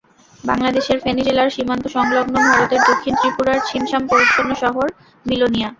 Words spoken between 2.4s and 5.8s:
ভারতের দক্ষিণ ত্রিপুরার ছিমছাম পরিচ্ছন্ন শহর বিলোনিয়া।